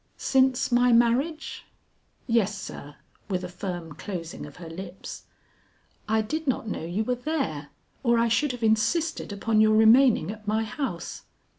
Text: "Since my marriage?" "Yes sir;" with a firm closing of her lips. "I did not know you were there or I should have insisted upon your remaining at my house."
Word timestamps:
"Since 0.17 0.71
my 0.71 0.91
marriage?" 0.91 1.63
"Yes 2.25 2.59
sir;" 2.59 2.95
with 3.29 3.43
a 3.43 3.47
firm 3.47 3.93
closing 3.93 4.47
of 4.47 4.55
her 4.55 4.67
lips. 4.67 5.25
"I 6.09 6.21
did 6.23 6.47
not 6.47 6.67
know 6.67 6.81
you 6.83 7.03
were 7.03 7.13
there 7.13 7.69
or 8.01 8.17
I 8.17 8.27
should 8.27 8.51
have 8.51 8.63
insisted 8.63 9.31
upon 9.31 9.61
your 9.61 9.75
remaining 9.75 10.31
at 10.31 10.47
my 10.47 10.63
house." 10.63 11.21